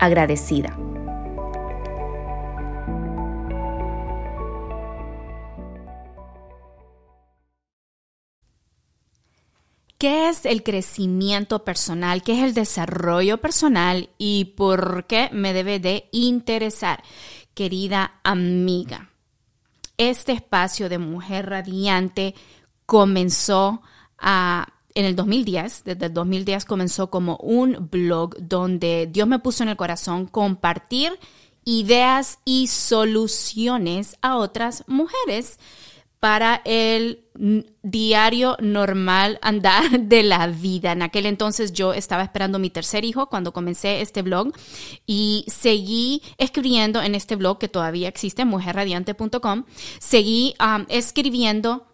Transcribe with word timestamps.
agradecida. 0.00 0.76
¿Qué 10.00 10.30
es 10.30 10.46
el 10.46 10.62
crecimiento 10.62 11.62
personal? 11.62 12.22
¿Qué 12.22 12.32
es 12.38 12.42
el 12.42 12.54
desarrollo 12.54 13.38
personal? 13.38 14.08
¿Y 14.16 14.46
por 14.56 15.04
qué 15.06 15.28
me 15.30 15.52
debe 15.52 15.78
de 15.78 16.08
interesar? 16.10 17.02
Querida 17.52 18.20
amiga, 18.24 19.10
este 19.98 20.32
espacio 20.32 20.88
de 20.88 20.96
mujer 20.96 21.50
radiante 21.50 22.34
comenzó 22.86 23.82
a 24.16 24.68
en 24.94 25.04
el 25.04 25.16
2010, 25.16 25.84
desde 25.84 26.06
el 26.06 26.14
2010 26.14 26.64
comenzó 26.64 27.10
como 27.10 27.36
un 27.36 27.88
blog 27.90 28.36
donde 28.38 29.08
Dios 29.10 29.28
me 29.28 29.38
puso 29.38 29.62
en 29.62 29.68
el 29.70 29.76
corazón 29.76 30.26
compartir 30.26 31.12
ideas 31.64 32.38
y 32.44 32.66
soluciones 32.66 34.16
a 34.22 34.36
otras 34.36 34.84
mujeres 34.86 35.58
para 36.20 36.60
el 36.66 37.24
diario 37.82 38.56
normal 38.60 39.38
andar 39.40 40.00
de 40.00 40.22
la 40.22 40.46
vida. 40.46 40.92
En 40.92 41.02
aquel 41.02 41.26
entonces 41.26 41.72
yo 41.72 41.94
estaba 41.94 42.22
esperando 42.22 42.58
mi 42.58 42.68
tercer 42.68 43.04
hijo 43.04 43.28
cuando 43.28 43.52
comencé 43.52 44.02
este 44.02 44.20
blog 44.20 44.52
y 45.06 45.44
seguí 45.48 46.22
escribiendo 46.36 47.00
en 47.02 47.14
este 47.14 47.36
blog 47.36 47.58
que 47.58 47.68
todavía 47.68 48.08
existe, 48.08 48.44
mujerradiante.com, 48.44 49.64
seguí 49.98 50.54
um, 50.60 50.84
escribiendo 50.88 51.86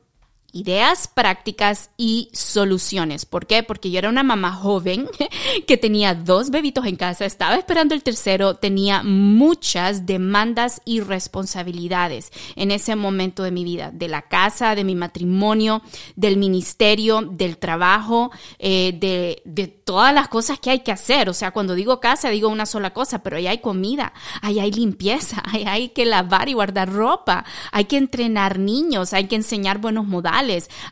ideas 0.52 1.08
prácticas 1.08 1.90
y 1.96 2.30
soluciones. 2.32 3.26
¿Por 3.26 3.46
qué? 3.46 3.62
Porque 3.62 3.90
yo 3.90 3.98
era 3.98 4.08
una 4.08 4.22
mamá 4.22 4.52
joven 4.52 5.08
que 5.66 5.76
tenía 5.76 6.14
dos 6.14 6.50
bebitos 6.50 6.86
en 6.86 6.96
casa, 6.96 7.24
estaba 7.24 7.56
esperando 7.56 7.94
el 7.94 8.02
tercero, 8.02 8.54
tenía 8.54 9.02
muchas 9.02 10.06
demandas 10.06 10.80
y 10.84 11.00
responsabilidades 11.00 12.32
en 12.54 12.70
ese 12.70 12.96
momento 12.96 13.42
de 13.42 13.50
mi 13.50 13.64
vida, 13.64 13.90
de 13.92 14.08
la 14.08 14.22
casa, 14.22 14.74
de 14.74 14.84
mi 14.84 14.94
matrimonio, 14.94 15.82
del 16.14 16.36
ministerio, 16.36 17.22
del 17.22 17.58
trabajo, 17.58 18.30
eh, 18.58 18.96
de, 18.98 19.42
de 19.44 19.66
todas 19.66 20.14
las 20.14 20.28
cosas 20.28 20.58
que 20.58 20.70
hay 20.70 20.80
que 20.80 20.92
hacer. 20.92 21.28
O 21.28 21.34
sea, 21.34 21.50
cuando 21.50 21.74
digo 21.74 22.00
casa, 22.00 22.30
digo 22.30 22.48
una 22.48 22.66
sola 22.66 22.92
cosa, 22.92 23.22
pero 23.22 23.36
ahí 23.36 23.46
hay 23.46 23.58
comida, 23.58 24.12
ahí 24.40 24.58
hay 24.58 24.72
limpieza, 24.72 25.42
ahí 25.52 25.64
hay 25.66 25.88
que 25.90 26.06
lavar 26.06 26.48
y 26.48 26.54
guardar 26.54 26.92
ropa, 26.92 27.44
hay 27.72 27.84
que 27.84 27.96
entrenar 27.96 28.58
niños, 28.58 29.12
hay 29.12 29.26
que 29.26 29.36
enseñar 29.36 29.78
buenos 29.78 30.06
modales 30.06 30.35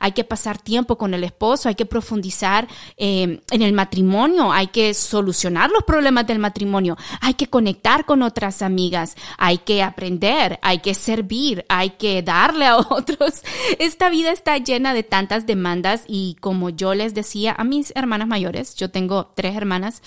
hay 0.00 0.12
que 0.12 0.24
pasar 0.24 0.58
tiempo 0.58 0.96
con 0.96 1.14
el 1.14 1.24
esposo, 1.24 1.68
hay 1.68 1.74
que 1.74 1.86
profundizar 1.86 2.68
eh, 2.96 3.40
en 3.50 3.62
el 3.62 3.72
matrimonio, 3.72 4.52
hay 4.52 4.68
que 4.68 4.94
solucionar 4.94 5.70
los 5.70 5.84
problemas 5.84 6.26
del 6.26 6.38
matrimonio, 6.38 6.96
hay 7.20 7.34
que 7.34 7.48
conectar 7.48 8.04
con 8.04 8.22
otras 8.22 8.62
amigas, 8.62 9.16
hay 9.38 9.58
que 9.58 9.82
aprender, 9.82 10.58
hay 10.62 10.78
que 10.78 10.94
servir, 10.94 11.64
hay 11.68 11.90
que 11.90 12.22
darle 12.22 12.66
a 12.66 12.76
otros. 12.90 13.42
Esta 13.78 14.10
vida 14.10 14.30
está 14.30 14.58
llena 14.58 14.94
de 14.94 15.02
tantas 15.02 15.46
demandas 15.46 16.04
y 16.06 16.36
como 16.40 16.70
yo 16.70 16.94
les 16.94 17.14
decía 17.14 17.54
a 17.56 17.64
mis 17.64 17.92
hermanas 17.94 18.28
mayores, 18.28 18.74
yo 18.76 18.90
tengo 18.90 19.32
tres 19.34 19.56
hermanas, 19.56 20.02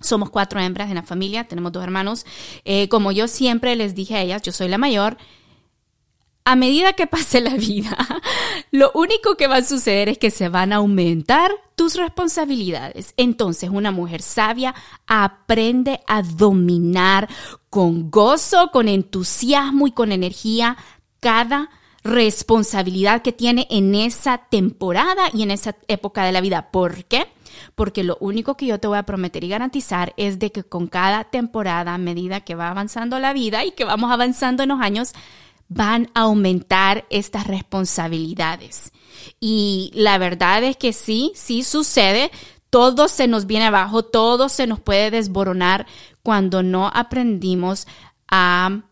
somos 0.00 0.30
cuatro 0.30 0.60
hembras 0.60 0.88
en 0.88 0.96
la 0.96 1.02
familia, 1.02 1.44
tenemos 1.44 1.72
dos 1.72 1.82
hermanos. 1.82 2.26
Eh, 2.64 2.88
como 2.88 3.12
yo 3.12 3.28
siempre 3.28 3.76
les 3.76 3.94
dije 3.94 4.16
a 4.16 4.22
ellas, 4.22 4.42
yo 4.42 4.52
soy 4.52 4.68
la 4.68 4.78
mayor, 4.78 5.16
a 6.46 6.54
medida 6.54 6.92
que 6.92 7.08
pase 7.08 7.40
la 7.40 7.56
vida, 7.56 7.98
lo 8.70 8.92
único 8.94 9.36
que 9.36 9.48
va 9.48 9.56
a 9.56 9.64
suceder 9.64 10.08
es 10.08 10.16
que 10.16 10.30
se 10.30 10.48
van 10.48 10.72
a 10.72 10.76
aumentar 10.76 11.50
tus 11.74 11.96
responsabilidades. 11.96 13.14
Entonces, 13.16 13.68
una 13.68 13.90
mujer 13.90 14.22
sabia 14.22 14.72
aprende 15.08 16.00
a 16.06 16.22
dominar 16.22 17.28
con 17.68 18.12
gozo, 18.12 18.70
con 18.72 18.86
entusiasmo 18.86 19.88
y 19.88 19.90
con 19.90 20.12
energía 20.12 20.76
cada 21.18 21.68
responsabilidad 22.04 23.22
que 23.22 23.32
tiene 23.32 23.66
en 23.68 23.96
esa 23.96 24.38
temporada 24.38 25.24
y 25.32 25.42
en 25.42 25.50
esa 25.50 25.74
época 25.88 26.24
de 26.24 26.30
la 26.30 26.40
vida. 26.40 26.70
¿Por 26.70 27.06
qué? 27.06 27.26
Porque 27.74 28.04
lo 28.04 28.18
único 28.20 28.56
que 28.56 28.66
yo 28.66 28.78
te 28.78 28.86
voy 28.86 28.98
a 28.98 29.02
prometer 29.02 29.42
y 29.42 29.48
garantizar 29.48 30.14
es 30.16 30.38
de 30.38 30.52
que 30.52 30.62
con 30.62 30.86
cada 30.86 31.24
temporada, 31.24 31.94
a 31.94 31.98
medida 31.98 32.42
que 32.42 32.54
va 32.54 32.70
avanzando 32.70 33.18
la 33.18 33.32
vida 33.32 33.64
y 33.64 33.72
que 33.72 33.84
vamos 33.84 34.12
avanzando 34.12 34.62
en 34.62 34.68
los 34.68 34.80
años, 34.80 35.12
van 35.68 36.10
a 36.14 36.22
aumentar 36.22 37.06
estas 37.10 37.46
responsabilidades. 37.46 38.92
Y 39.40 39.90
la 39.94 40.18
verdad 40.18 40.62
es 40.64 40.76
que 40.76 40.92
sí, 40.92 41.32
sí 41.34 41.62
sucede. 41.62 42.30
Todo 42.70 43.08
se 43.08 43.28
nos 43.28 43.46
viene 43.46 43.66
abajo, 43.66 44.04
todo 44.04 44.48
se 44.48 44.66
nos 44.66 44.80
puede 44.80 45.10
desboronar 45.10 45.86
cuando 46.22 46.62
no 46.62 46.90
aprendimos 46.92 47.86
a, 48.28 48.82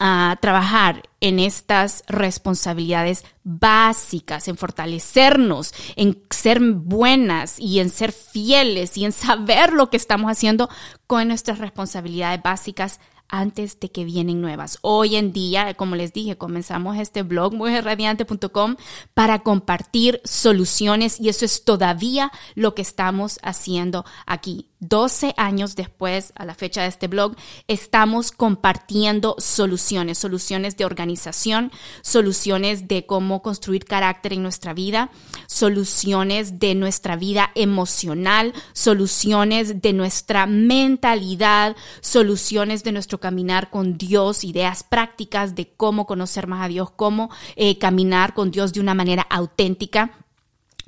a 0.00 0.38
trabajar 0.40 1.02
en 1.20 1.38
estas 1.38 2.02
responsabilidades 2.08 3.24
básicas, 3.44 4.48
en 4.48 4.56
fortalecernos, 4.56 5.72
en 5.96 6.22
ser 6.30 6.60
buenas 6.60 7.58
y 7.58 7.80
en 7.80 7.90
ser 7.90 8.12
fieles 8.12 8.96
y 8.96 9.04
en 9.04 9.12
saber 9.12 9.72
lo 9.72 9.90
que 9.90 9.96
estamos 9.96 10.30
haciendo 10.30 10.68
con 11.06 11.28
nuestras 11.28 11.58
responsabilidades 11.58 12.42
básicas 12.42 13.00
antes 13.28 13.80
de 13.80 13.90
que 13.90 14.04
vienen 14.04 14.40
nuevas. 14.40 14.78
Hoy 14.82 15.16
en 15.16 15.32
día, 15.32 15.74
como 15.74 15.96
les 15.96 16.12
dije, 16.12 16.36
comenzamos 16.36 16.98
este 16.98 17.22
blog 17.22 17.54
mujerradiante.com 17.54 18.76
para 19.14 19.40
compartir 19.40 20.20
soluciones 20.24 21.20
y 21.20 21.28
eso 21.28 21.44
es 21.44 21.64
todavía 21.64 22.30
lo 22.54 22.74
que 22.74 22.82
estamos 22.82 23.38
haciendo 23.42 24.04
aquí. 24.26 24.68
12 24.88 25.34
años 25.36 25.76
después, 25.76 26.32
a 26.36 26.44
la 26.44 26.54
fecha 26.54 26.82
de 26.82 26.88
este 26.88 27.08
blog, 27.08 27.34
estamos 27.68 28.32
compartiendo 28.32 29.36
soluciones, 29.38 30.18
soluciones 30.18 30.76
de 30.76 30.84
organización, 30.84 31.72
soluciones 32.02 32.88
de 32.88 33.06
cómo 33.06 33.42
construir 33.42 33.84
carácter 33.84 34.32
en 34.32 34.42
nuestra 34.42 34.74
vida, 34.74 35.10
soluciones 35.46 36.58
de 36.58 36.74
nuestra 36.74 37.16
vida 37.16 37.50
emocional, 37.54 38.52
soluciones 38.72 39.80
de 39.80 39.92
nuestra 39.92 40.46
mentalidad, 40.46 41.76
soluciones 42.00 42.84
de 42.84 42.92
nuestro 42.92 43.20
caminar 43.20 43.70
con 43.70 43.96
Dios, 43.96 44.44
ideas 44.44 44.82
prácticas 44.82 45.54
de 45.54 45.68
cómo 45.76 46.06
conocer 46.06 46.46
más 46.46 46.64
a 46.64 46.68
Dios, 46.68 46.90
cómo 46.90 47.30
eh, 47.56 47.78
caminar 47.78 48.34
con 48.34 48.50
Dios 48.50 48.72
de 48.72 48.80
una 48.80 48.94
manera 48.94 49.22
auténtica. 49.22 50.12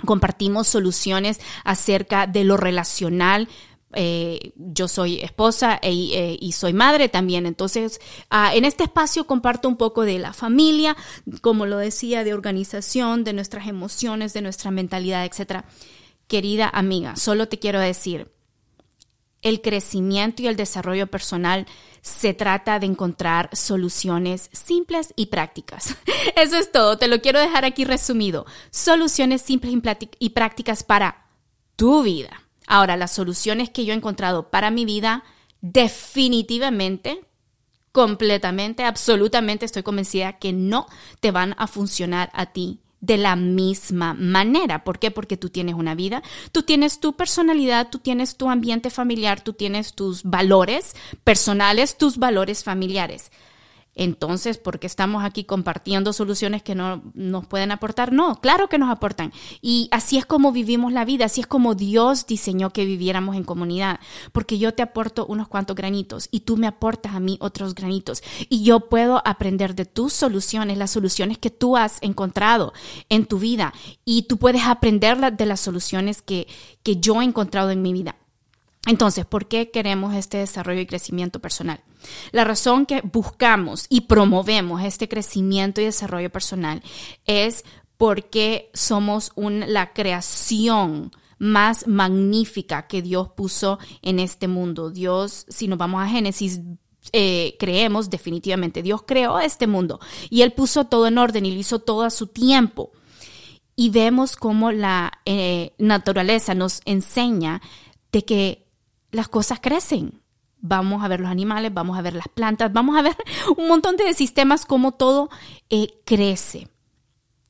Compartimos 0.04 0.68
soluciones 0.68 1.40
acerca 1.64 2.26
de 2.26 2.44
lo 2.44 2.58
relacional, 2.58 3.48
eh, 3.92 4.52
yo 4.56 4.88
soy 4.88 5.20
esposa 5.20 5.78
e, 5.80 5.90
eh, 5.90 6.38
y 6.40 6.52
soy 6.52 6.72
madre 6.72 7.08
también. 7.08 7.46
Entonces, 7.46 8.00
ah, 8.30 8.54
en 8.54 8.64
este 8.64 8.84
espacio 8.84 9.26
comparto 9.26 9.68
un 9.68 9.76
poco 9.76 10.02
de 10.02 10.18
la 10.18 10.32
familia, 10.32 10.96
como 11.40 11.66
lo 11.66 11.78
decía, 11.78 12.24
de 12.24 12.34
organización, 12.34 13.24
de 13.24 13.32
nuestras 13.32 13.68
emociones, 13.68 14.32
de 14.32 14.42
nuestra 14.42 14.70
mentalidad, 14.70 15.24
etc. 15.24 15.64
Querida 16.26 16.68
amiga, 16.68 17.16
solo 17.16 17.48
te 17.48 17.58
quiero 17.58 17.80
decir, 17.80 18.32
el 19.42 19.60
crecimiento 19.60 20.42
y 20.42 20.48
el 20.48 20.56
desarrollo 20.56 21.06
personal 21.06 21.66
se 22.02 22.34
trata 22.34 22.80
de 22.80 22.86
encontrar 22.86 23.48
soluciones 23.52 24.50
simples 24.52 25.12
y 25.14 25.26
prácticas. 25.26 25.96
Eso 26.36 26.56
es 26.56 26.72
todo, 26.72 26.98
te 26.98 27.06
lo 27.06 27.20
quiero 27.20 27.38
dejar 27.38 27.64
aquí 27.64 27.84
resumido. 27.84 28.46
Soluciones 28.70 29.42
simples 29.42 29.74
y 30.18 30.30
prácticas 30.30 30.82
para 30.82 31.28
tu 31.76 32.02
vida. 32.02 32.45
Ahora, 32.66 32.96
las 32.96 33.12
soluciones 33.12 33.70
que 33.70 33.84
yo 33.84 33.92
he 33.92 33.96
encontrado 33.96 34.50
para 34.50 34.70
mi 34.70 34.84
vida, 34.84 35.24
definitivamente, 35.60 37.20
completamente, 37.92 38.84
absolutamente 38.84 39.64
estoy 39.64 39.82
convencida 39.82 40.34
que 40.34 40.52
no 40.52 40.86
te 41.20 41.30
van 41.30 41.54
a 41.58 41.66
funcionar 41.66 42.30
a 42.34 42.46
ti 42.46 42.80
de 43.00 43.16
la 43.18 43.36
misma 43.36 44.14
manera. 44.14 44.84
¿Por 44.84 44.98
qué? 44.98 45.10
Porque 45.10 45.36
tú 45.36 45.48
tienes 45.48 45.74
una 45.74 45.94
vida, 45.94 46.22
tú 46.52 46.62
tienes 46.62 47.00
tu 47.00 47.14
personalidad, 47.14 47.88
tú 47.88 47.98
tienes 47.98 48.36
tu 48.36 48.50
ambiente 48.50 48.90
familiar, 48.90 49.42
tú 49.42 49.52
tienes 49.52 49.94
tus 49.94 50.24
valores 50.24 50.94
personales, 51.24 51.96
tus 51.96 52.18
valores 52.18 52.64
familiares. 52.64 53.30
Entonces, 53.96 54.58
¿por 54.58 54.78
qué 54.78 54.86
estamos 54.86 55.24
aquí 55.24 55.44
compartiendo 55.44 56.12
soluciones 56.12 56.62
que 56.62 56.74
no 56.74 57.02
nos 57.14 57.46
pueden 57.46 57.72
aportar? 57.72 58.12
No, 58.12 58.36
claro 58.36 58.68
que 58.68 58.78
nos 58.78 58.90
aportan. 58.90 59.32
Y 59.62 59.88
así 59.90 60.18
es 60.18 60.26
como 60.26 60.52
vivimos 60.52 60.92
la 60.92 61.06
vida, 61.06 61.24
así 61.24 61.40
es 61.40 61.46
como 61.46 61.74
Dios 61.74 62.26
diseñó 62.26 62.70
que 62.70 62.84
viviéramos 62.84 63.36
en 63.36 63.44
comunidad, 63.44 63.98
porque 64.32 64.58
yo 64.58 64.74
te 64.74 64.82
aporto 64.82 65.26
unos 65.26 65.48
cuantos 65.48 65.74
granitos 65.74 66.28
y 66.30 66.40
tú 66.40 66.58
me 66.58 66.66
aportas 66.66 67.14
a 67.14 67.20
mí 67.20 67.38
otros 67.40 67.74
granitos. 67.74 68.22
Y 68.50 68.62
yo 68.62 68.80
puedo 68.80 69.22
aprender 69.26 69.74
de 69.74 69.86
tus 69.86 70.12
soluciones, 70.12 70.76
las 70.76 70.90
soluciones 70.90 71.38
que 71.38 71.50
tú 71.50 71.76
has 71.76 72.02
encontrado 72.02 72.74
en 73.08 73.24
tu 73.24 73.38
vida. 73.38 73.72
Y 74.04 74.22
tú 74.22 74.36
puedes 74.36 74.64
aprender 74.64 75.16
de 75.16 75.46
las 75.46 75.60
soluciones 75.60 76.20
que, 76.20 76.46
que 76.82 76.96
yo 76.96 77.22
he 77.22 77.24
encontrado 77.24 77.70
en 77.70 77.80
mi 77.80 77.94
vida. 77.94 78.16
Entonces, 78.86 79.26
¿por 79.26 79.48
qué 79.48 79.70
queremos 79.70 80.14
este 80.14 80.38
desarrollo 80.38 80.80
y 80.80 80.86
crecimiento 80.86 81.40
personal? 81.40 81.82
La 82.30 82.44
razón 82.44 82.86
que 82.86 83.02
buscamos 83.02 83.86
y 83.88 84.02
promovemos 84.02 84.82
este 84.82 85.08
crecimiento 85.08 85.80
y 85.80 85.84
desarrollo 85.84 86.30
personal 86.30 86.82
es 87.26 87.64
porque 87.96 88.70
somos 88.74 89.32
la 89.36 89.92
creación 89.92 91.10
más 91.38 91.86
magnífica 91.86 92.86
que 92.86 93.02
Dios 93.02 93.28
puso 93.30 93.78
en 94.02 94.20
este 94.20 94.48
mundo. 94.48 94.90
Dios, 94.90 95.46
si 95.48 95.68
nos 95.68 95.78
vamos 95.78 96.02
a 96.02 96.08
Génesis, 96.08 96.60
eh, 97.12 97.56
creemos 97.58 98.10
definitivamente, 98.10 98.82
Dios 98.82 99.02
creó 99.06 99.38
este 99.38 99.66
mundo 99.66 100.00
y 100.30 100.42
Él 100.42 100.52
puso 100.52 100.86
todo 100.86 101.06
en 101.06 101.18
orden 101.18 101.46
y 101.46 101.52
lo 101.52 101.60
hizo 101.60 101.78
todo 101.80 102.02
a 102.02 102.10
su 102.10 102.28
tiempo. 102.28 102.92
Y 103.74 103.90
vemos 103.90 104.36
cómo 104.36 104.72
la 104.72 105.20
eh, 105.26 105.74
naturaleza 105.78 106.54
nos 106.54 106.80
enseña 106.86 107.60
de 108.10 108.24
que 108.24 108.65
las 109.16 109.28
cosas 109.28 109.58
crecen. 109.60 110.22
Vamos 110.58 111.02
a 111.02 111.08
ver 111.08 111.20
los 111.20 111.30
animales, 111.30 111.72
vamos 111.72 111.98
a 111.98 112.02
ver 112.02 112.14
las 112.14 112.28
plantas, 112.28 112.72
vamos 112.72 112.96
a 112.96 113.02
ver 113.02 113.16
un 113.56 113.68
montón 113.68 113.96
de 113.96 114.14
sistemas, 114.14 114.64
como 114.64 114.92
todo 114.92 115.28
eh, 115.70 116.00
crece. 116.04 116.68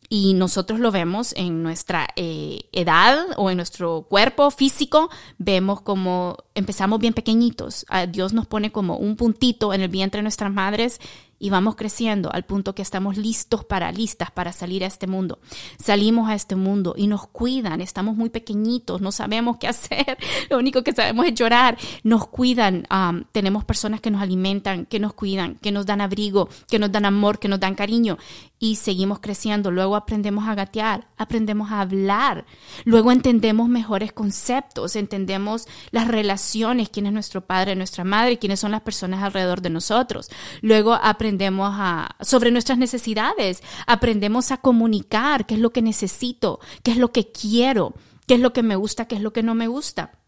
Y 0.08 0.34
nosotros 0.34 0.78
lo 0.78 0.92
vemos 0.92 1.34
en 1.36 1.64
nuestra 1.64 2.08
eh, 2.14 2.68
edad 2.70 3.18
o 3.36 3.50
en 3.50 3.56
nuestro 3.56 4.06
cuerpo 4.08 4.52
físico, 4.52 5.10
vemos 5.38 5.80
como 5.80 6.36
empezamos 6.54 7.00
bien 7.00 7.12
pequeñitos. 7.12 7.84
Ah, 7.88 8.06
Dios 8.06 8.32
nos 8.32 8.46
pone 8.46 8.70
como 8.70 8.98
un 8.98 9.16
puntito 9.16 9.74
en 9.74 9.80
el 9.80 9.88
vientre 9.88 10.20
de 10.20 10.22
nuestras 10.22 10.52
madres 10.52 11.00
y 11.38 11.50
vamos 11.50 11.76
creciendo 11.76 12.32
al 12.32 12.44
punto 12.44 12.74
que 12.74 12.82
estamos 12.82 13.16
listos 13.16 13.64
para, 13.64 13.92
listas 13.92 14.30
para 14.30 14.52
salir 14.52 14.84
a 14.84 14.86
este 14.86 15.06
mundo. 15.06 15.38
Salimos 15.78 16.28
a 16.28 16.34
este 16.34 16.56
mundo 16.56 16.94
y 16.96 17.06
nos 17.06 17.26
cuidan, 17.26 17.80
estamos 17.80 18.16
muy 18.16 18.30
pequeñitos, 18.30 19.00
no 19.00 19.12
sabemos 19.12 19.58
qué 19.58 19.68
hacer, 19.68 20.18
lo 20.50 20.58
único 20.58 20.82
que 20.82 20.92
sabemos 20.92 21.26
es 21.26 21.34
llorar, 21.34 21.76
nos 22.02 22.26
cuidan, 22.28 22.86
tenemos 23.32 23.64
personas 23.64 24.00
que 24.00 24.10
nos 24.10 24.22
alimentan, 24.22 24.86
que 24.86 24.98
nos 24.98 25.12
cuidan, 25.12 25.56
que 25.56 25.72
nos 25.72 25.86
dan 25.86 26.00
abrigo, 26.00 26.48
que 26.68 26.78
nos 26.78 26.90
dan 26.92 27.04
amor, 27.04 27.38
que 27.38 27.48
nos 27.48 27.60
dan 27.60 27.74
cariño 27.74 28.18
y 28.58 28.76
seguimos 28.76 29.20
creciendo. 29.20 29.70
Luego 29.70 29.96
aprendemos 29.96 30.48
a 30.48 30.54
gatear, 30.54 31.06
aprendemos 31.16 31.70
a 31.70 31.80
hablar, 31.80 32.46
luego 32.84 33.12
entendemos 33.12 33.68
mejores 33.68 34.12
conceptos, 34.12 34.96
entendemos 34.96 35.66
las 35.90 36.08
relaciones, 36.08 36.88
quién 36.88 37.06
es 37.06 37.12
nuestro 37.12 37.42
padre, 37.42 37.76
nuestra 37.76 38.04
madre, 38.04 38.38
quiénes 38.38 38.60
son 38.60 38.70
las 38.70 38.80
personas 38.80 39.22
alrededor 39.22 39.60
de 39.60 39.70
nosotros. 39.70 40.30
Luego 40.62 40.94
aprendemos 41.26 41.72
a, 41.74 42.14
sobre 42.20 42.52
nuestras 42.52 42.78
necesidades, 42.78 43.60
aprendemos 43.88 44.52
a 44.52 44.58
comunicar 44.58 45.44
qué 45.44 45.54
es 45.54 45.60
lo 45.60 45.72
que 45.72 45.82
necesito, 45.82 46.60
qué 46.84 46.92
es 46.92 46.98
lo 46.98 47.10
que 47.10 47.32
quiero, 47.32 47.94
qué 48.28 48.34
es 48.34 48.40
lo 48.40 48.52
que 48.52 48.62
me 48.62 48.76
gusta, 48.76 49.06
qué 49.08 49.16
es 49.16 49.22
lo 49.22 49.32
que 49.32 49.42
no 49.42 49.56
me 49.56 49.66
gusta. 49.66 50.20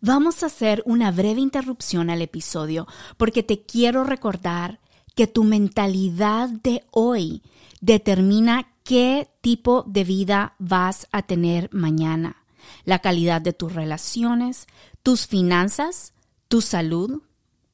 Vamos 0.00 0.44
a 0.44 0.46
hacer 0.46 0.84
una 0.86 1.10
breve 1.10 1.40
interrupción 1.40 2.08
al 2.08 2.22
episodio 2.22 2.86
porque 3.16 3.42
te 3.42 3.62
quiero 3.62 4.04
recordar 4.04 4.78
que 5.16 5.26
tu 5.26 5.42
mentalidad 5.42 6.50
de 6.50 6.84
hoy 6.92 7.42
determina 7.80 8.68
qué 8.84 9.28
tipo 9.40 9.82
de 9.88 10.04
vida 10.04 10.54
vas 10.60 11.08
a 11.10 11.22
tener 11.22 11.68
mañana. 11.72 12.44
La 12.84 13.00
calidad 13.00 13.40
de 13.40 13.52
tus 13.52 13.74
relaciones, 13.74 14.68
tus 15.02 15.26
finanzas, 15.26 16.14
tu 16.46 16.60
salud, 16.60 17.22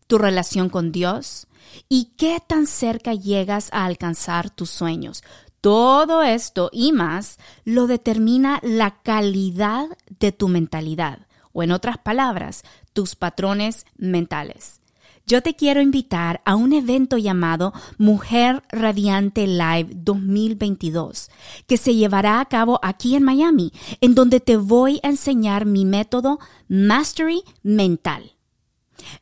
tu 0.09 0.19
relación 0.19 0.69
con 0.69 0.91
Dios 0.91 1.47
y 1.89 2.15
qué 2.17 2.43
tan 2.45 2.67
cerca 2.67 3.15
llegas 3.15 3.69
a 3.73 3.85
alcanzar 3.85 4.51
tus 4.51 4.71
sueños. 4.71 5.23
Todo 5.61 6.25
esto 6.25 6.71
y 6.73 6.91
más 6.91 7.39
lo 7.65 7.87
determina 7.87 8.59
la 8.65 9.01
calidad 9.03 9.87
de 10.19 10.33
tu 10.33 10.49
mentalidad 10.49 11.29
o 11.53 11.63
en 11.63 11.71
otras 11.71 11.99
palabras, 11.99 12.65
tus 12.93 13.15
patrones 13.15 13.87
mentales 13.97 14.81
yo 15.29 15.43
te 15.43 15.55
quiero 15.55 15.83
invitar 15.83 16.41
a 16.47 16.57
un 16.57 16.73
evento 16.73 17.19
llamado 17.19 17.75
Mujer 17.99 18.63
Radiante 18.71 19.47
Live 19.47 19.91
2022, 19.93 21.31
que 21.67 21.77
se 21.77 21.95
llevará 21.95 22.41
a 22.41 22.47
cabo 22.47 22.81
aquí 22.83 23.15
en 23.15 23.25
Miami, 23.25 23.73
en 24.01 24.15
donde 24.15 24.41
te 24.41 24.57
voy 24.57 25.01
a 25.03 25.09
enseñar 25.09 25.67
mi 25.67 25.85
método 25.85 26.39
Mastery 26.69 27.43
Mental. 27.63 28.38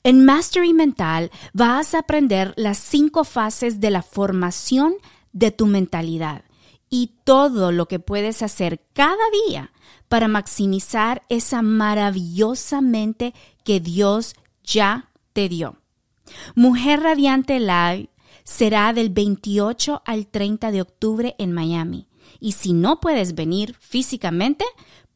En 0.03 0.25
Mastery 0.25 0.73
Mental 0.73 1.31
vas 1.53 1.95
a 1.95 2.01
aprender 2.01 2.55
las 2.57 2.79
cinco 2.79 3.25
fases 3.25 3.81
de 3.81 3.91
la 3.91 4.03
formación 4.03 4.95
de 5.33 5.51
tu 5.51 5.67
mentalidad 5.67 6.45
y 6.89 7.13
todo 7.25 7.73
lo 7.73 7.87
que 7.87 7.99
puedes 7.99 8.43
hacer 8.43 8.81
cada 8.93 9.17
día 9.47 9.73
para 10.09 10.29
maximizar 10.29 11.23
esa 11.29 11.63
maravillosa 11.63 12.81
mente 12.81 13.35
que 13.65 13.81
Dios 13.81 14.35
ya 14.63 15.11
te 15.33 15.49
dio. 15.49 15.77
Mujer 16.55 17.01
Radiante 17.01 17.61
Live 17.61 18.09
será 18.45 18.93
del 18.93 19.11
28 19.11 20.03
al 20.05 20.27
30 20.27 20.71
de 20.71 20.81
octubre 20.81 21.35
en 21.39 21.53
Miami. 21.53 22.09
Y 22.41 22.53
si 22.53 22.73
no 22.73 23.01
puedes 23.01 23.35
venir 23.35 23.77
físicamente, 23.81 24.65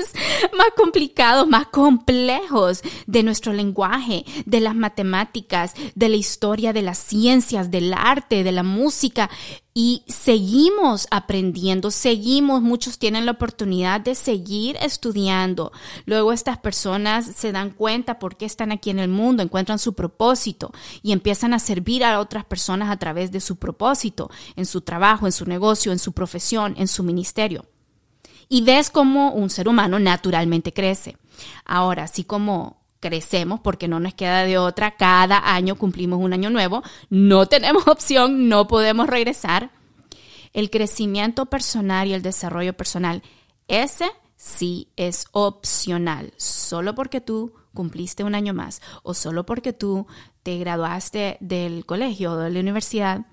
más 0.56 0.68
complicados, 0.74 1.46
más 1.46 1.66
complejos 1.66 2.80
de 3.06 3.22
nuestro 3.22 3.52
lenguaje, 3.52 4.24
de 4.46 4.60
las 4.60 4.74
matemáticas, 4.74 5.74
de 5.94 6.08
la 6.08 6.16
historia, 6.16 6.72
de 6.72 6.80
las 6.80 6.96
ciencias, 6.96 7.70
del 7.70 7.92
arte, 7.92 8.44
de 8.44 8.52
la 8.52 8.62
música 8.62 9.28
y 9.76 10.04
seguimos 10.06 11.08
aprendiendo, 11.10 11.90
seguimos, 11.90 12.62
muchos 12.62 13.00
tienen 13.00 13.26
la 13.26 13.32
oportunidad 13.32 14.00
de 14.00 14.14
seguir 14.14 14.76
estudiando. 14.80 15.72
Luego 16.06 16.32
estas 16.32 16.58
personas 16.58 17.26
se 17.26 17.50
dan 17.50 17.70
cuenta 17.70 18.20
por 18.20 18.36
qué 18.36 18.44
están 18.44 18.70
aquí 18.70 18.90
en 18.90 19.00
el 19.00 19.08
mundo, 19.08 19.42
encuentran 19.42 19.80
su 19.80 19.94
propósito 19.94 20.70
y 21.02 21.10
empiezan 21.10 21.54
a 21.54 21.58
servir 21.58 22.04
a 22.04 22.20
otras 22.20 22.44
personas 22.44 22.88
a 22.88 22.98
través 22.98 23.32
de 23.32 23.40
su 23.40 23.56
propósito, 23.56 24.30
en 24.54 24.64
su 24.64 24.82
trabajo, 24.82 25.26
en 25.26 25.32
su 25.32 25.44
negocio, 25.44 25.90
en 25.90 25.98
su 25.98 26.12
profesión, 26.12 26.74
en 26.78 26.86
su 26.86 27.02
ministerio. 27.02 27.66
Y 28.48 28.62
ves 28.62 28.90
cómo 28.90 29.32
un 29.32 29.50
ser 29.50 29.66
humano 29.66 29.98
naturalmente 29.98 30.72
crece. 30.72 31.16
Ahora, 31.64 32.04
así 32.04 32.22
como 32.22 32.83
crecemos 33.04 33.60
porque 33.60 33.86
no 33.86 34.00
nos 34.00 34.14
queda 34.14 34.44
de 34.44 34.56
otra, 34.56 34.96
cada 34.96 35.54
año 35.54 35.76
cumplimos 35.76 36.20
un 36.20 36.32
año 36.32 36.48
nuevo, 36.48 36.82
no 37.10 37.44
tenemos 37.44 37.86
opción, 37.86 38.48
no 38.48 38.66
podemos 38.66 39.08
regresar. 39.08 39.70
El 40.54 40.70
crecimiento 40.70 41.44
personal 41.44 42.08
y 42.08 42.14
el 42.14 42.22
desarrollo 42.22 42.72
personal, 42.72 43.22
ese 43.68 44.10
sí 44.36 44.88
es 44.96 45.26
opcional, 45.32 46.32
solo 46.38 46.94
porque 46.94 47.20
tú 47.20 47.52
cumpliste 47.74 48.24
un 48.24 48.34
año 48.34 48.54
más 48.54 48.80
o 49.02 49.12
solo 49.12 49.44
porque 49.44 49.74
tú 49.74 50.06
te 50.42 50.56
graduaste 50.56 51.36
del 51.40 51.84
colegio 51.84 52.32
o 52.32 52.36
de 52.36 52.50
la 52.50 52.60
universidad, 52.60 53.26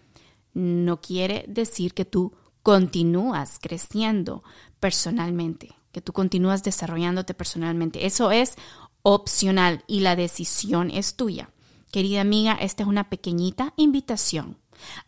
no 0.54 1.00
quiere 1.00 1.46
decir 1.48 1.94
que 1.94 2.04
tú 2.04 2.34
continúas 2.62 3.58
creciendo 3.62 4.44
personalmente, 4.82 5.70
que 5.94 6.02
tú 6.02 6.12
continúas 6.12 6.62
desarrollándote 6.62 7.34
personalmente. 7.34 8.06
Eso 8.06 8.32
es 8.32 8.56
opcional 9.04 9.84
y 9.88 10.02
la 10.02 10.16
decisión 10.16 10.92
es 10.92 11.16
tuya. 11.16 11.50
Querida 11.92 12.22
amiga, 12.22 12.54
esta 12.54 12.84
es 12.84 12.90
una 12.90 13.10
pequeñita 13.10 13.74
invitación 13.76 14.58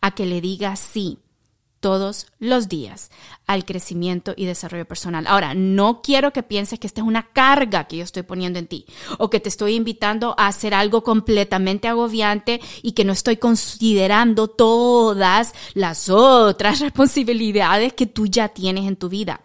a 0.00 0.12
que 0.12 0.26
le 0.26 0.40
digas 0.40 0.78
sí 0.78 1.18
todos 1.84 2.28
los 2.38 2.70
días 2.70 3.10
al 3.46 3.66
crecimiento 3.66 4.32
y 4.38 4.46
desarrollo 4.46 4.86
personal. 4.86 5.26
Ahora, 5.26 5.52
no 5.52 6.00
quiero 6.00 6.32
que 6.32 6.42
pienses 6.42 6.78
que 6.78 6.86
esta 6.86 7.02
es 7.02 7.06
una 7.06 7.28
carga 7.34 7.84
que 7.84 7.98
yo 7.98 8.04
estoy 8.04 8.22
poniendo 8.22 8.58
en 8.58 8.68
ti 8.68 8.86
o 9.18 9.28
que 9.28 9.38
te 9.38 9.50
estoy 9.50 9.74
invitando 9.74 10.34
a 10.38 10.46
hacer 10.46 10.72
algo 10.72 11.04
completamente 11.04 11.86
agobiante 11.86 12.62
y 12.80 12.92
que 12.92 13.04
no 13.04 13.12
estoy 13.12 13.36
considerando 13.36 14.48
todas 14.48 15.52
las 15.74 16.08
otras 16.08 16.80
responsabilidades 16.80 17.92
que 17.92 18.06
tú 18.06 18.28
ya 18.28 18.48
tienes 18.48 18.88
en 18.88 18.96
tu 18.96 19.10
vida. 19.10 19.42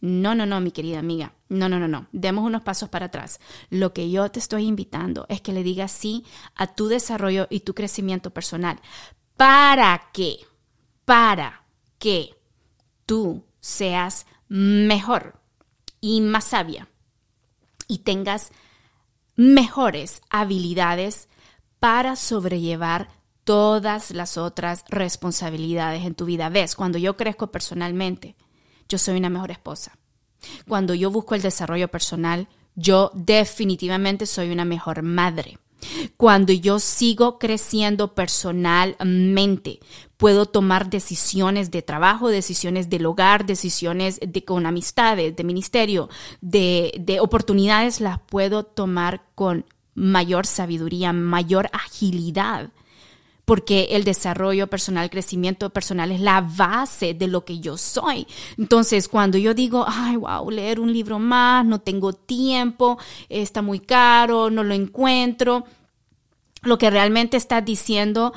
No, 0.00 0.34
no, 0.34 0.44
no, 0.44 0.60
mi 0.60 0.72
querida 0.72 0.98
amiga. 0.98 1.35
No, 1.48 1.68
no, 1.68 1.78
no, 1.78 1.86
no. 1.86 2.08
Demos 2.12 2.44
unos 2.44 2.62
pasos 2.62 2.88
para 2.88 3.06
atrás. 3.06 3.40
Lo 3.70 3.92
que 3.92 4.10
yo 4.10 4.28
te 4.30 4.38
estoy 4.38 4.64
invitando 4.64 5.26
es 5.28 5.40
que 5.40 5.52
le 5.52 5.62
digas 5.62 5.92
sí 5.92 6.24
a 6.54 6.74
tu 6.74 6.88
desarrollo 6.88 7.46
y 7.50 7.60
tu 7.60 7.74
crecimiento 7.74 8.30
personal. 8.30 8.80
¿Para 9.36 10.10
qué? 10.12 10.38
Para 11.04 11.64
que 11.98 12.34
tú 13.04 13.44
seas 13.60 14.26
mejor 14.48 15.40
y 16.00 16.20
más 16.20 16.44
sabia 16.44 16.88
y 17.88 17.98
tengas 17.98 18.50
mejores 19.36 20.22
habilidades 20.30 21.28
para 21.78 22.16
sobrellevar 22.16 23.08
todas 23.44 24.10
las 24.10 24.36
otras 24.36 24.84
responsabilidades 24.88 26.04
en 26.04 26.14
tu 26.14 26.24
vida. 26.24 26.48
Ves, 26.48 26.74
cuando 26.74 26.98
yo 26.98 27.16
crezco 27.16 27.52
personalmente, 27.52 28.34
yo 28.88 28.98
soy 28.98 29.16
una 29.18 29.30
mejor 29.30 29.52
esposa. 29.52 29.96
Cuando 30.68 30.94
yo 30.94 31.10
busco 31.10 31.34
el 31.34 31.42
desarrollo 31.42 31.88
personal, 31.88 32.48
yo 32.74 33.10
definitivamente 33.14 34.26
soy 34.26 34.50
una 34.50 34.64
mejor 34.64 35.02
madre. 35.02 35.58
Cuando 36.16 36.52
yo 36.52 36.78
sigo 36.78 37.38
creciendo 37.38 38.14
personalmente, 38.14 39.80
puedo 40.16 40.46
tomar 40.46 40.88
decisiones 40.90 41.70
de 41.70 41.82
trabajo, 41.82 42.28
decisiones 42.28 42.88
del 42.88 43.06
hogar, 43.06 43.46
decisiones 43.46 44.18
de, 44.20 44.44
con 44.44 44.66
amistades, 44.66 45.36
de 45.36 45.44
ministerio, 45.44 46.08
de, 46.40 46.92
de 46.98 47.20
oportunidades, 47.20 48.00
las 48.00 48.18
puedo 48.20 48.64
tomar 48.64 49.22
con 49.34 49.66
mayor 49.94 50.46
sabiduría, 50.46 51.12
mayor 51.12 51.68
agilidad 51.72 52.70
porque 53.46 53.88
el 53.92 54.04
desarrollo 54.04 54.66
personal, 54.66 55.08
crecimiento 55.08 55.70
personal 55.70 56.10
es 56.10 56.20
la 56.20 56.40
base 56.40 57.14
de 57.14 57.28
lo 57.28 57.44
que 57.44 57.60
yo 57.60 57.78
soy. 57.78 58.26
Entonces, 58.58 59.08
cuando 59.08 59.38
yo 59.38 59.54
digo, 59.54 59.86
ay, 59.88 60.16
wow, 60.16 60.50
leer 60.50 60.80
un 60.80 60.92
libro 60.92 61.20
más, 61.20 61.64
no 61.64 61.80
tengo 61.80 62.12
tiempo, 62.12 62.98
está 63.28 63.62
muy 63.62 63.78
caro, 63.78 64.50
no 64.50 64.64
lo 64.64 64.74
encuentro, 64.74 65.64
lo 66.62 66.76
que 66.76 66.90
realmente 66.90 67.36
está 67.36 67.60
diciendo 67.60 68.34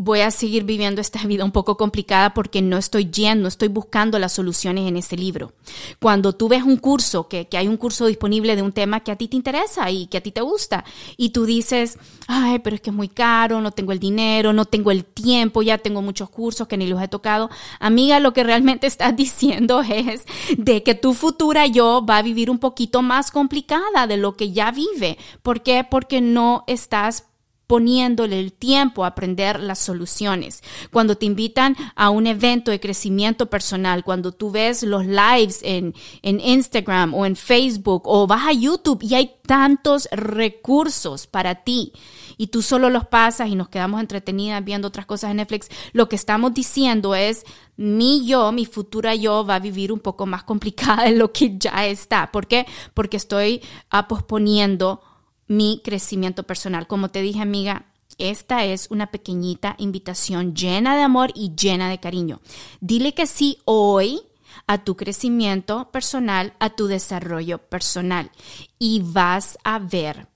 voy 0.00 0.20
a 0.20 0.30
seguir 0.30 0.62
viviendo 0.62 1.00
esta 1.00 1.26
vida 1.26 1.44
un 1.44 1.50
poco 1.50 1.76
complicada 1.76 2.32
porque 2.32 2.62
no 2.62 2.78
estoy 2.78 3.10
yendo, 3.10 3.48
estoy 3.48 3.66
buscando 3.66 4.20
las 4.20 4.32
soluciones 4.32 4.86
en 4.86 4.96
ese 4.96 5.16
libro. 5.16 5.54
Cuando 5.98 6.36
tú 6.36 6.48
ves 6.48 6.62
un 6.62 6.76
curso, 6.76 7.26
que, 7.26 7.48
que, 7.48 7.58
hay 7.58 7.66
un 7.66 7.76
curso 7.76 8.06
disponible 8.06 8.54
de 8.54 8.62
un 8.62 8.70
tema 8.70 9.00
que 9.00 9.10
a 9.10 9.16
ti 9.16 9.26
te 9.26 9.34
interesa 9.34 9.90
y 9.90 10.06
que 10.06 10.18
a 10.18 10.20
ti 10.20 10.30
te 10.30 10.40
gusta, 10.40 10.84
y 11.16 11.30
tú 11.30 11.46
dices, 11.46 11.98
ay, 12.28 12.60
pero 12.60 12.76
es 12.76 12.80
que 12.80 12.90
es 12.90 12.96
muy 12.96 13.08
caro, 13.08 13.60
no 13.60 13.72
tengo 13.72 13.90
el 13.90 13.98
dinero, 13.98 14.52
no 14.52 14.66
tengo 14.66 14.92
el 14.92 15.04
tiempo, 15.04 15.62
ya 15.62 15.78
tengo 15.78 16.00
muchos 16.00 16.30
cursos 16.30 16.68
que 16.68 16.76
ni 16.76 16.86
los 16.86 17.02
he 17.02 17.08
tocado. 17.08 17.50
Amiga, 17.80 18.20
lo 18.20 18.32
que 18.32 18.44
realmente 18.44 18.86
estás 18.86 19.16
diciendo 19.16 19.80
es 19.80 20.26
de 20.56 20.84
que 20.84 20.94
tu 20.94 21.12
futura 21.12 21.66
yo 21.66 22.06
va 22.08 22.18
a 22.18 22.22
vivir 22.22 22.50
un 22.50 22.60
poquito 22.60 23.02
más 23.02 23.32
complicada 23.32 24.06
de 24.06 24.16
lo 24.16 24.36
que 24.36 24.52
ya 24.52 24.70
vive. 24.70 25.18
¿Por 25.42 25.64
qué? 25.64 25.84
Porque 25.88 26.20
no 26.20 26.62
estás 26.68 27.24
poniéndole 27.68 28.40
el 28.40 28.52
tiempo 28.52 29.04
a 29.04 29.08
aprender 29.08 29.60
las 29.60 29.78
soluciones. 29.78 30.62
Cuando 30.90 31.16
te 31.16 31.26
invitan 31.26 31.76
a 31.94 32.10
un 32.10 32.26
evento 32.26 32.70
de 32.72 32.80
crecimiento 32.80 33.50
personal, 33.50 34.02
cuando 34.02 34.32
tú 34.32 34.50
ves 34.50 34.82
los 34.82 35.04
lives 35.06 35.60
en, 35.62 35.94
en 36.22 36.40
Instagram 36.40 37.14
o 37.14 37.26
en 37.26 37.36
Facebook 37.36 38.02
o 38.06 38.26
vas 38.26 38.46
a 38.48 38.52
YouTube 38.52 39.02
y 39.02 39.14
hay 39.14 39.34
tantos 39.46 40.08
recursos 40.10 41.26
para 41.26 41.56
ti 41.56 41.92
y 42.38 42.46
tú 42.46 42.62
solo 42.62 42.88
los 42.88 43.06
pasas 43.06 43.48
y 43.48 43.54
nos 43.54 43.68
quedamos 43.68 44.00
entretenidas 44.00 44.64
viendo 44.64 44.88
otras 44.88 45.04
cosas 45.04 45.30
en 45.30 45.36
Netflix, 45.36 45.68
lo 45.92 46.08
que 46.08 46.16
estamos 46.16 46.54
diciendo 46.54 47.14
es 47.14 47.44
mi 47.76 48.26
yo, 48.26 48.50
mi 48.50 48.64
futura 48.64 49.14
yo 49.14 49.44
va 49.44 49.56
a 49.56 49.60
vivir 49.60 49.92
un 49.92 50.00
poco 50.00 50.24
más 50.24 50.42
complicada 50.44 51.04
de 51.04 51.12
lo 51.12 51.32
que 51.32 51.58
ya 51.58 51.86
está. 51.86 52.30
¿Por 52.32 52.46
qué? 52.46 52.66
Porque 52.94 53.18
estoy 53.18 53.60
ah, 53.90 54.08
posponiendo 54.08 55.02
mi 55.48 55.80
crecimiento 55.82 56.44
personal. 56.44 56.86
Como 56.86 57.08
te 57.08 57.22
dije, 57.22 57.40
amiga, 57.40 57.86
esta 58.18 58.64
es 58.64 58.88
una 58.90 59.10
pequeñita 59.10 59.74
invitación 59.78 60.54
llena 60.54 60.96
de 60.96 61.02
amor 61.02 61.32
y 61.34 61.54
llena 61.54 61.88
de 61.88 61.98
cariño. 61.98 62.40
Dile 62.80 63.14
que 63.14 63.26
sí 63.26 63.58
hoy 63.64 64.20
a 64.66 64.78
tu 64.84 64.96
crecimiento 64.96 65.90
personal, 65.90 66.52
a 66.58 66.70
tu 66.70 66.86
desarrollo 66.86 67.58
personal 67.58 68.30
y 68.78 69.02
vas 69.04 69.58
a 69.64 69.78
ver 69.78 70.28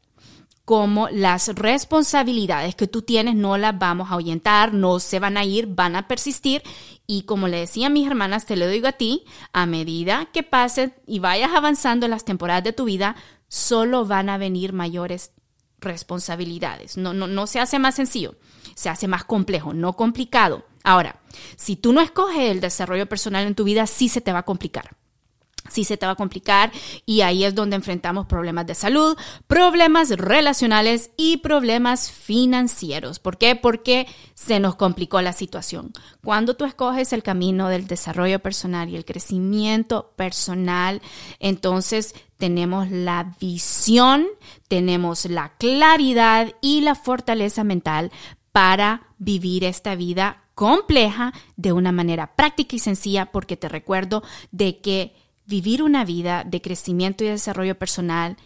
cómo 0.65 1.09
las 1.09 1.49
responsabilidades 1.49 2.75
que 2.75 2.87
tú 2.87 3.03
tienes 3.03 3.35
no 3.35 3.59
las 3.59 3.79
vamos 3.79 4.11
a 4.11 4.15
ahuyentar, 4.15 4.73
no 4.73 5.01
se 5.01 5.19
van 5.19 5.37
a 5.37 5.45
ir, 5.45 5.67
van 5.67 5.97
a 5.97 6.09
persistir. 6.09 6.63
Y 7.07 7.23
como 7.23 7.49
le 7.49 7.59
decía 7.59 7.89
a 7.89 7.91
mis 7.91 8.07
hermanas, 8.07 8.47
te 8.47 8.57
lo 8.57 8.69
digo 8.69 8.89
a 8.89 8.93
ti, 8.93 9.25
a 9.53 9.67
medida 9.67 10.29
que 10.33 10.43
pasen 10.43 10.95
y 11.07 11.19
vayas 11.19 11.51
avanzando 11.53 12.07
en 12.07 12.11
las 12.11 12.25
temporadas 12.25 12.65
de 12.65 12.73
tu 12.73 12.85
vida, 12.85 13.17
solo 13.53 14.07
van 14.07 14.31
a 14.31 14.39
venir 14.39 14.73
mayores 14.73 15.33
responsabilidades. 15.79 16.97
No, 16.97 17.13
no, 17.13 17.27
no 17.27 17.47
se 17.47 17.61
hace 17.61 17.79
más 17.79 17.95
sencillo, 17.95 18.35
se 18.75 18.89
hace 18.89 19.09
más 19.09 19.25
complejo, 19.25 19.75
no 19.75 19.93
complicado. 19.93 20.65
Ahora, 20.85 21.21
si 21.57 21.77
tú 21.77 21.93
no 21.93 22.01
escoges 22.01 22.51
el 22.51 22.63
desarrollo 22.63 23.07
personal 23.07 23.47
en 23.47 23.55
tu 23.55 23.65
vida, 23.65 23.87
sí 23.87 24.09
se 24.09 24.23
te 24.23 24.33
va 24.33 24.39
a 24.39 24.45
complicar 24.45 24.97
sí 25.73 25.85
se 25.85 25.97
te 25.97 26.07
va 26.07 26.13
a 26.13 26.17
complicar 26.17 26.71
y 27.07 27.23
ahí 27.23 27.45
es 27.45 27.55
donde 27.55 27.77
enfrentamos 27.77 28.27
problemas 28.27 28.67
de 28.67 28.75
salud, 28.75 29.17
problemas 29.47 30.11
relacionales 30.11 31.11
y 31.17 31.39
problemas 31.39 32.11
financieros. 32.11 33.19
¿Por 33.19 33.39
qué? 33.39 33.57
Porque 33.57 34.07
se 34.35 34.61
nos 34.61 34.77
complicó 34.77 35.21
la 35.23 35.33
situación. 35.33 35.93
Cuando 36.23 36.55
tú 36.55 36.65
escoges 36.65 37.13
el 37.13 37.23
camino 37.23 37.69
del 37.69 37.87
desarrollo 37.87 38.41
personal 38.41 38.89
y 38.89 38.97
el 38.97 39.05
crecimiento 39.05 40.13
personal, 40.17 41.01
entonces 41.39 42.15
tenemos 42.37 42.91
la 42.91 43.35
visión, 43.41 44.27
tenemos 44.69 45.25
la 45.27 45.55
claridad 45.59 46.53
y 46.61 46.81
la 46.81 46.95
fortaleza 46.95 47.65
mental 47.65 48.11
para 48.53 49.07
vivir 49.19 49.65
esta 49.65 49.95
vida 49.95 50.43
compleja 50.55 51.33
de 51.57 51.73
una 51.73 51.93
manera 51.93 52.35
práctica 52.37 52.77
y 52.77 52.79
sencilla 52.79 53.33
porque 53.33 53.57
te 53.57 53.69
recuerdo 53.69 54.23
de 54.51 54.81
que 54.81 55.15
vivir 55.47 55.83
una 55.83 56.05
vida 56.05 56.45
de 56.45 56.61
crecimiento 56.61 57.25
y 57.25 57.29
desarrollo 57.29 57.79
personal 57.79 58.37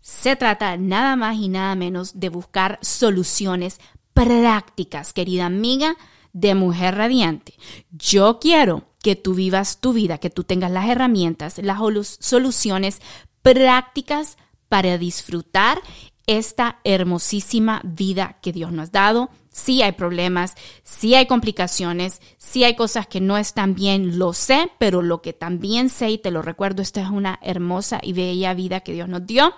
se 0.00 0.36
trata 0.36 0.76
nada 0.76 1.16
más 1.16 1.36
y 1.36 1.48
nada 1.48 1.74
menos 1.74 2.18
de 2.18 2.28
buscar 2.28 2.78
soluciones 2.82 3.80
prácticas, 4.14 5.12
querida 5.12 5.46
amiga 5.46 5.96
de 6.32 6.54
Mujer 6.54 6.96
Radiante. 6.96 7.54
Yo 7.90 8.38
quiero 8.40 8.84
que 9.02 9.16
tú 9.16 9.34
vivas 9.34 9.80
tu 9.80 9.92
vida, 9.92 10.18
que 10.18 10.30
tú 10.30 10.44
tengas 10.44 10.70
las 10.70 10.88
herramientas, 10.88 11.58
las 11.58 11.78
soluciones 12.20 13.00
prácticas 13.42 14.36
para 14.68 14.98
disfrutar 14.98 15.80
esta 16.26 16.78
hermosísima 16.84 17.80
vida 17.84 18.38
que 18.40 18.52
Dios 18.52 18.72
nos 18.72 18.88
ha 18.90 18.92
dado 18.92 19.30
Sí 19.50 19.82
hay 19.82 19.92
problemas, 19.92 20.54
sí 20.84 21.14
hay 21.14 21.26
complicaciones, 21.26 22.20
sí 22.38 22.62
hay 22.64 22.76
cosas 22.76 23.06
que 23.08 23.20
no 23.20 23.36
están 23.36 23.74
bien, 23.74 24.18
lo 24.18 24.32
sé, 24.32 24.70
pero 24.78 25.02
lo 25.02 25.22
que 25.22 25.32
también 25.32 25.88
sé 25.88 26.10
y 26.10 26.18
te 26.18 26.30
lo 26.30 26.40
recuerdo, 26.40 26.82
esta 26.82 27.02
es 27.02 27.10
una 27.10 27.38
hermosa 27.42 27.98
y 28.02 28.12
bella 28.12 28.54
vida 28.54 28.80
que 28.80 28.92
Dios 28.92 29.08
nos 29.08 29.26
dio. 29.26 29.52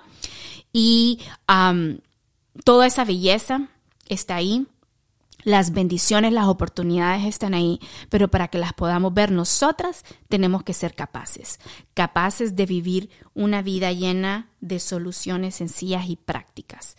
Y 0.72 1.20
toda 2.64 2.86
esa 2.86 3.04
belleza 3.04 3.68
está 4.08 4.36
ahí. 4.36 4.66
Las 5.44 5.72
bendiciones, 5.72 6.32
las 6.32 6.46
oportunidades 6.46 7.26
están 7.26 7.52
ahí, 7.52 7.80
pero 8.08 8.28
para 8.28 8.46
que 8.46 8.58
las 8.58 8.72
podamos 8.74 9.12
ver 9.12 9.32
nosotras, 9.32 10.04
tenemos 10.28 10.62
que 10.62 10.72
ser 10.72 10.94
capaces, 10.94 11.58
capaces 11.94 12.54
de 12.54 12.64
vivir 12.64 13.10
una 13.34 13.60
vida 13.60 13.90
llena 13.90 14.48
de 14.60 14.78
soluciones 14.78 15.56
sencillas 15.56 16.08
y 16.08 16.14
prácticas. 16.14 16.96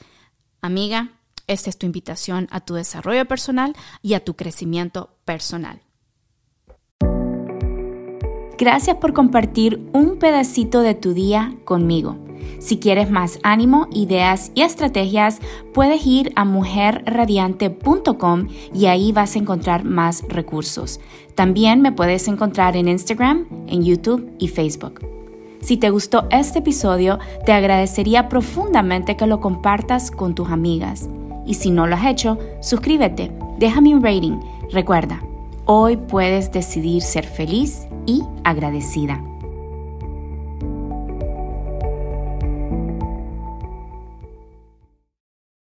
Amiga, 0.62 1.14
esta 1.48 1.70
es 1.70 1.78
tu 1.78 1.86
invitación 1.86 2.48
a 2.52 2.62
tu 2.62 2.76
desarrollo 2.76 3.26
personal 3.26 3.76
y 4.02 4.14
a 4.14 4.24
tu 4.24 4.36
crecimiento 4.36 5.18
personal. 5.26 5.82
Gracias 8.58 8.96
por 8.98 9.14
compartir 9.14 9.90
un 9.94 10.18
pedacito 10.20 10.82
de 10.82 10.96
tu 10.96 11.14
día 11.14 11.56
conmigo. 11.66 12.18
Si 12.60 12.80
quieres 12.80 13.10
más 13.10 13.40
ánimo, 13.44 13.88
ideas 13.92 14.52
y 14.56 14.62
estrategias, 14.62 15.40
puedes 15.74 16.06
ir 16.06 16.32
a 16.36 16.46
mujerradiante.com 16.46 18.48
y 18.74 18.86
ahí 18.86 19.12
vas 19.12 19.36
a 19.36 19.40
encontrar 19.40 19.84
más 19.84 20.24
recursos. 20.30 21.02
También 21.36 21.82
me 21.82 21.92
puedes 21.92 22.30
encontrar 22.30 22.78
en 22.78 22.88
Instagram, 22.88 23.48
en 23.68 23.84
YouTube 23.84 24.32
y 24.40 24.48
Facebook. 24.48 25.06
Si 25.62 25.76
te 25.78 25.90
gustó 25.90 26.28
este 26.30 26.60
episodio, 26.60 27.18
te 27.46 27.52
agradecería 27.54 28.30
profundamente 28.30 29.18
que 29.18 29.28
lo 29.28 29.42
compartas 29.42 30.10
con 30.12 30.36
tus 30.36 30.50
amigas. 30.50 31.10
Y 31.46 31.56
si 31.56 31.72
no 31.72 31.88
lo 31.88 31.96
has 31.96 32.06
hecho, 32.06 32.38
suscríbete, 32.62 33.32
déjame 33.58 33.96
un 33.96 34.04
rating. 34.04 34.40
Recuerda, 34.72 35.22
hoy 35.66 35.98
puedes 35.98 36.52
decidir 36.52 37.02
ser 37.02 37.26
feliz 37.26 37.88
y 38.06 38.24
agradecida. 38.44 39.22